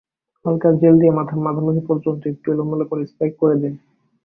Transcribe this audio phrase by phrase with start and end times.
[0.45, 3.73] হালকা জেল দিয়ে মাথার মাঝামাঝি পর্যন্ত একটু এলোমেলো করে স্পাইক করে দিন।